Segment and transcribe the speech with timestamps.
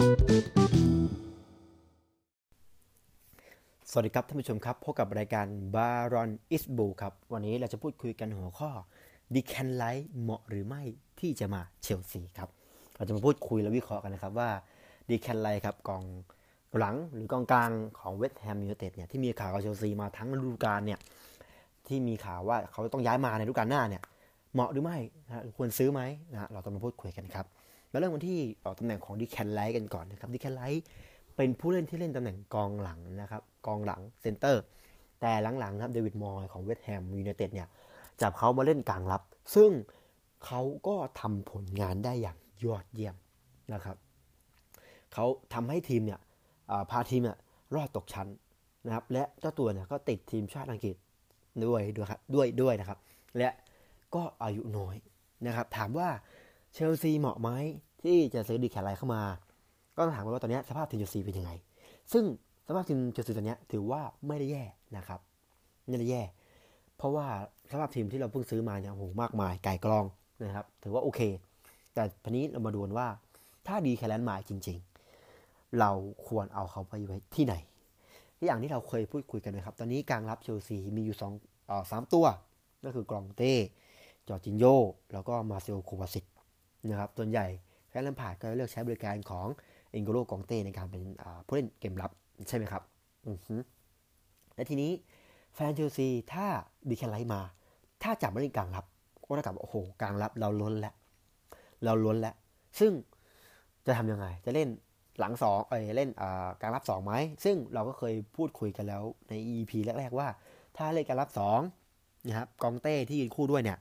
[0.00, 0.02] ส
[3.96, 8.70] วัสดีครับท่านผู้ชมครับพบกับรายการ Baron is b u ครับ วันนี้เราจะพูดคุยกันหัวข้อ
[9.34, 10.82] ดีแคนไลท์เหมาะหรือไม่
[11.20, 12.48] ที่จะมาเชลซีครับ
[12.96, 14.50] เราจะมาพูดคุยและวิเคราะห์กันนะครับว่า
[15.08, 16.02] ดีแคนไลท์ครับกอง
[16.78, 17.70] หลังหรือกองกลาง
[18.00, 20.98] ของเวสต์แฮมยูไนเต็ดเนี่ยที่มีข่าวกับเชลซีมาทั้งฤดูกาลเนี่ย
[21.86, 24.02] ที่มีข่าวว่าเขาต้องย้ายมาในฤดูกาลหน้าเนี่ย
[24.52, 26.00] เหมาะหรือไม่นะควรซื้อไหม
[26.32, 27.46] นะเราต้องมาพูดคุยกันครับ
[27.90, 28.38] แล้วเริ่มกันที่
[28.78, 30.84] ตำแหน่งของดีแคลนไรซ์กันก่อนนะครับดีแคลนไรซ์
[31.36, 34.62] เป็นผู้เล่นที่เล่นตำแหน่งกองหลังนะครับกองหลังเซนเตอร์
[35.20, 37.68] แต่หลังๆครับเดวิดมอยส์ของเวสต์แฮมยูไนเต็ดเนี่ย
[38.20, 39.22] จับเขามาเล่นกลางรับ
[39.54, 39.70] ซึ่ง
[40.44, 43.16] เขาก็ทำผลงานได้อย่างยอดเยี่ยม
[43.74, 43.96] นะครับ
[45.12, 46.20] เขาทำให้ทีมเนี่ย
[46.90, 47.38] พาทีมเนี่ย
[47.74, 48.28] รอดตกชั้น
[48.86, 50.96] นะครับและเจ้าตัวเนี่ยก็ติดทีมชาติอังกฤษ
[51.64, 52.98] ด้วยด้วยครับด้วยด้วยนะครับ
[53.38, 53.48] และ
[54.14, 54.96] ก็อายุน้อย
[55.46, 56.08] นะครับ ถามว่า
[56.72, 57.50] เชลซีเหมาะไหม
[58.02, 59.22] ที่จะซื้อดีแคลไลเข้ามา
[59.96, 61.50] ก็ต้องถามว่าตอนนี้สภาพทีมเชลซีเป็นยังไง
[62.12, 62.24] ซึ่ง
[62.66, 64.64] สภาพทีมเชลซีตอนนี้ถือว่าไม่ได้แย่
[64.96, 65.20] นะครับ
[65.88, 66.22] ไม่ได้แย่
[66.96, 67.26] เพราะว่า
[67.70, 70.04] สภาพทีมที่เราเพิ่งซื้อมาเนี่ยโหมากมายไก่กรอง
[70.44, 71.20] นะครับ ถือว่าโอเค
[71.94, 73.08] แต่ทีนี้เรามาดูว่า
[73.66, 74.78] ถ้าดีแคลนมาจริง
[75.24, 75.90] ๆ เรา
[76.26, 77.54] ควรเอาเขาไปไว้ที่ไหน
[78.44, 81.32] อย่างที่เราเคยพูดคุยกันนะครับ ตอนนี้กลางรับเชลซีมีอยู่สอง
[81.90, 82.26] สามตัว
[82.84, 83.54] ก็คือก็องเต้
[84.28, 84.64] จอร์จินโญ่
[85.12, 86.24] แล้วก็มาเตโอ โควาซิช
[86.88, 87.46] นะครับส่วนใหญ่
[87.88, 89.46] แลมพาร์ดก็เลือกใช้บริการของ
[89.90, 91.02] เอ็นโกโล ก็องเต้ในการเป็น
[91.46, 92.10] ผู้เล่นเกมรับ
[92.48, 92.82] ใช่ไหมครับ
[94.54, 94.90] และทีนี้
[95.54, 96.46] แฟนเชลซีถ้า
[96.90, 97.40] ดีแคลน ไรซ์มา
[98.02, 98.84] ถ้าจับมาเล่นกลางรับ
[99.24, 100.94] ก็เท่ากับโอ้โหกลางรับเราล้นแล้ว
[101.84, 102.34] เราล้นแล้ว
[102.80, 102.92] ซึ่ง
[103.86, 104.68] จะทำยังไง จะเล่น
[105.18, 106.10] หลังสองเอเล่น
[106.60, 107.12] กลางรับสองไหม
[107.44, 110.28] ซึ่งเราก็เคยพูดคุยกันแล้วใน EP แรกๆว่า
[110.76, 111.60] ถ้าเล่นกลางรับสอง
[112.26, 113.78] นะครับกองเต้ที่ยืนคู่ด้วยเนี่ย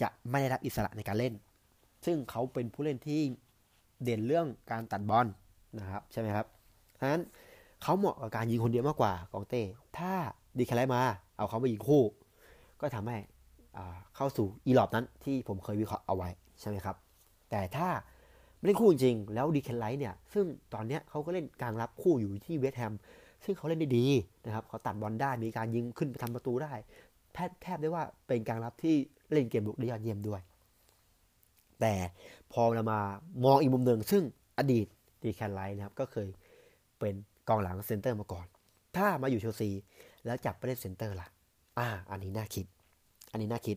[0.00, 1.34] จะไม่ได้รับอิสระในการเล่น
[2.04, 3.20] ซึ่งเขาเป็นผู้เล่นที่
[4.02, 5.26] เด่นเรื่องการตัดบอล
[5.78, 6.46] นะครับใช่ไหมครับ
[6.98, 7.22] ฉะนั้น
[7.82, 9.62] เขาเหมาะกับการยิงคนเดียวมากกว่ากองเต้
[9.98, 10.12] ถ้า
[10.58, 11.02] ดีแคลมา
[11.36, 12.02] เอาเขาไปยิงคู่
[12.80, 13.16] ก็ทำให้
[14.16, 16.28] เข้าสู่อีลอบนั้นที่ผมเคยวิเคราะห์เอาไว้
[16.60, 16.96] ใช่ไหมครับ
[17.50, 17.88] แต่ถ้า
[18.64, 22.94] เล่นคู่จริงแล้วดีแคลนไรซ์เนี่ยซึ่งตอนนี้เขาก็เล่นกลางรับคู่อยู่ที่เวสต์แฮม
[23.44, 24.06] ซึ่งเขาเล่นได้ดี
[24.44, 26.72] นะครับเขาตัดบอลได้มีการยิงขึ้นไปทำประตูได้
[27.34, 28.94] แทบแทบได้ว่าเป็นกลางรับที่
[29.32, 30.40] เล่นเกมรุกได้ยอดเยี่ยมด้วย
[31.82, 31.94] แต่
[32.52, 33.00] พอเรามา
[33.44, 34.22] มองอีกมุมหนึ่งซึ่ง
[34.58, 34.86] อดีต
[35.22, 36.28] ดีแคลนไรซ์นะครับก็เคย
[36.98, 37.14] เป็น
[37.48, 38.46] กองหลังเซนเตอร์มาก่อน
[38.96, 39.70] ถ้ามาอยู่เชลซี
[40.24, 41.28] แล้วจับไปเล่นเซนเตอร์ล่ะ
[41.78, 42.66] อ่า อันนี้น่าคิด
[43.32, 43.76] อันนี้น่าคิด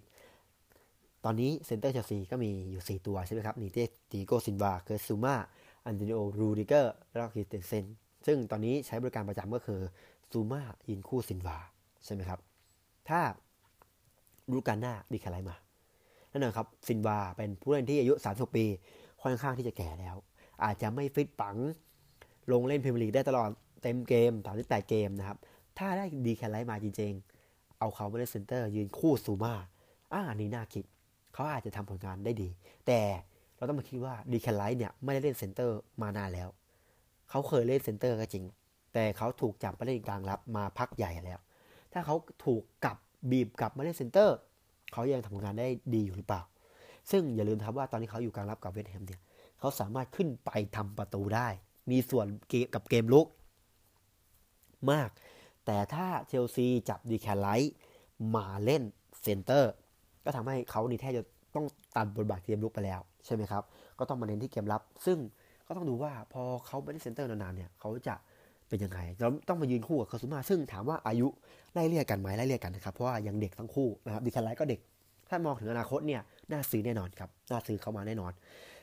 [1.25, 3.77] ตอนนี้เซนเตอร์เชลซีก็มีอยู่ 4 ตัวใช่ไหมครับมี
[4.11, 5.35] ติอาโก้ ซิลวาเคิร์ต ซูม่า
[5.85, 7.85] อันโตนิโอรูดิเกอร์แล้วก็คริสเตนเซน
[8.25, 9.81] ซึ่งตอนนี้ใช้บริการประจำก็คือ
[10.31, 11.57] ซูม่ายืนคู่ซิลวา
[12.05, 12.39] ใช่ไหมครับ
[13.09, 13.19] ถ้า
[14.51, 15.55] ฤดูกาลหน้าดีแคลน ไรซ์มา
[16.35, 18.65] แน่นอนครับซิลวาเป็นผู้เล่นที่อายุ36ปี
[19.21, 20.15] ค่อนข้างที่จะแก่แล้ว
[20.63, 21.57] อาจจะไม่ฟิตปั๋ง
[22.51, 23.49] ลงเล่นพรีเมียร์ลีกได้ตลอด
[23.81, 24.31] เต็มเกม
[24.61, 25.37] 38เกมนะครับ
[25.77, 29.53] ถ้าได้ดีแคลน ไรซ์มาจริงๆ เอาเขาไปเล่นเซนเตอร์ยืนคู่ซูม่า
[30.13, 30.85] อ่านี้น่าคิด
[31.33, 32.49] เขาอาจจะทำผลงานได้ดี
[32.87, 32.99] แต่
[33.55, 36.49] เราต้องมาคิดว่าดีแคลน ไรซ์เนี่ยไม่ได้เล่นเซนเตอร์มานานแล้ว
[37.29, 38.45] เขาเคยเล่นเซนเตอร์ก็จริง
[38.93, 41.39] แต่เขาถูกจับไปเล่นกลางรับมาพักใหญ่แล้ว
[41.93, 42.97] ถ้าเขาถูกกลับ
[43.31, 44.37] บีบกลับมาเล่นเซนเตอร์
[44.93, 46.41] เขายังทำงานได้ดีอยู่หรือเปล่า
[47.11, 49.21] ซึ่งอย่าลืมครับว่าตอนนี้เขาอยู่กลางรับกับเวสต์แฮมเนี่ย
[49.59, 51.47] เขาสามารถขึ้นไปทำประตูได้
[51.91, 52.27] มีส่วน
[52.73, 53.27] กับเกมรุก
[54.91, 55.09] มาก
[55.65, 57.73] แต่ถ้าเชลซีจับดีแคลน ไรซ์
[58.35, 58.83] มาเล่น
[59.21, 59.73] เซนเตอร์
[60.23, 61.23] ก็ทำให้เขานี่แทบจะ
[61.55, 63.63] ต้องตัดบทบาทเกมรุกไปแล้ว ใช่ไหมครับ
[63.99, 65.17] ก็ต้องมาเน้นที่เกมรับ ซึ่ง
[65.67, 68.15] ก็ต้องดูว่าพอเขาไม่ได้เซนเตอร์นานๆเนี่ยเขาจะ
[68.69, 71.27] เป็นยังไงเราต้องมายืนคู่กับคาซูมาซึ่งถามว่าอายุ
[71.73, 74.79] ไล่เลี่ยกันไหมไล่เลี่ยกันนะครับเพราะว่ายังเด็กทั้งคู่นะครับดีแคลน ไรซ์ก็เด็ก
[75.29, 76.21] ถ้ามองถึงอนาคตเนี่ย
[76.51, 78.31] น่าซื้อแน่นอนครับน่าซื้อเข้ามาแน่นอน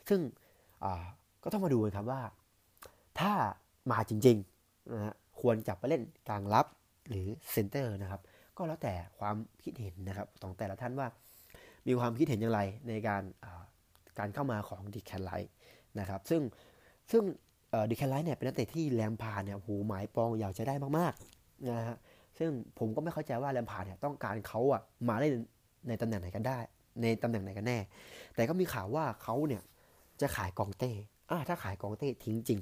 [0.09, 0.20] ซึ่ง
[1.43, 2.22] ก็ต้องมาดูกันครับว่า
[3.20, 3.32] ถ้า
[3.91, 6.66] มาจริงๆนะฮะควรจับไปเล่นกลางรับ
[7.10, 8.20] หรือเซนเตอร์นะครับ
[8.56, 11.09] ก็แล้วแต่ความคิดเห็นนะครับของแต่ละท่านว่า
[11.87, 13.22] มีความคิดเห็นอย่างไรในการ
[14.19, 15.53] การเข้ามาของ Declan Rice
[16.00, 16.43] นะครับ ซึ่ง
[17.12, 17.22] ซึ่ง
[17.91, 21.97] Declan Rice เนี่ยเป็นนักเตะที่แลมพาร์ดเนี่ยหมายปองอยากจะได้มากๆนะฮะ
[22.39, 25.33] ซึ่งผมก็ไม่เข้าใจว่าแรมพาเนี่ยต้องการเขาอะมาเล่น
[25.89, 26.59] ในตำแหน่งไหนกันได้
[27.03, 27.79] ในตำแหน่งไหนกันแน่
[28.35, 29.63] แต่ก็มีข่าวว่าเขาเนี่ย
[30.21, 30.91] จะขายกองเต้
[31.31, 32.61] อ่าถ้าขายกองเต้ทิ้งจริง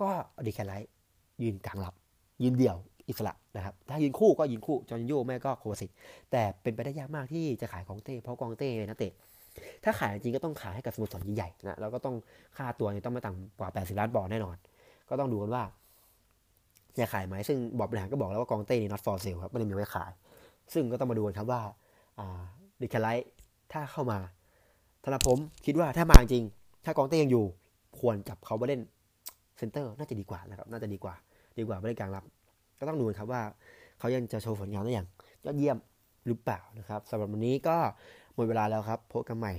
[0.00, 0.08] ก็
[0.46, 0.90] ดิแคนไลท์
[1.42, 1.94] ยืนกลางหลับ
[2.42, 2.76] ยืนเดี่ยว
[3.08, 5.90] อิสระนะครับ ถ้ายืนคู่ก็ยืนคู่จอร์นโยแม่ก็โคสิต
[6.30, 9.12] แต่เป็นไปได้ยากมากที่จะขายของเต้เพราะกองเต้นะเตะ
[9.84, 12.16] ถ้าขายจริงก็ต้องขายให้กับสโมสรใหญ่ๆนะแล้วก็ต้อง
[12.56, 14.56] ค่าตัวต้องไม่ต่ำกว่า 80 ล้านบอลแน่นอน
[15.08, 15.64] ก็ต้องดูกันว่า
[16.98, 20.12] จะขายไหมซึ่งบอร์ดบริหารก็บอกแล้วว่าก็องเต้นี่ not for sale ครับไม่ได้มีไว้ขาย
[20.72, 21.60] ซึ่งก็ต้องมาดูกันครับว่า
[22.80, 23.28] Declan Rice
[23.72, 24.18] ถ้าเข้ามา
[25.02, 26.44] ถ้าผมคิดว่าถ้ามาจริง
[26.84, 27.44] ถ้าก็องเต้ยังอยู่
[27.98, 28.80] ควรจับเขามาเล่น
[29.58, 31.14] เซนเตอร์น่าจะดีกว่านะครับน่าจะดีกว่า
[31.58, 32.24] ดีกว่าไม่ได้กลางรับ
[32.78, 33.42] ก็ต้องดูครับว่า
[33.98, 35.08] เขายังจะโชว์ผลงานได้อย่าง
[35.44, 35.78] ยอดเยี่ยม
[36.26, 37.76] หรือเปล่านะครับสำหรับวันนี้ก็
[38.36, 39.52] หมดเวลาแล้วครับพบกันใหม่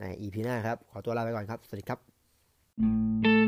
[0.00, 3.39] ใน EP หน้าครับ ขอตัวลาไปก่อนครับ สวัสดีครับ